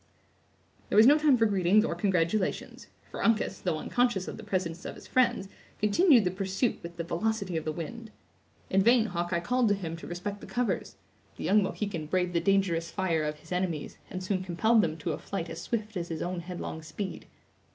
[0.89, 4.83] There was no time for greetings or congratulations; for Uncas, though unconscious of the presence
[4.83, 8.09] of his friends, continued the pursuit with the velocity of the wind.
[8.71, 10.95] In vain Hawkeye called to him to respect the covers;
[11.37, 15.11] the young Mohican braved the dangerous fire of his enemies, and soon compelled them to
[15.11, 17.27] a flight as swift as his own headlong speed.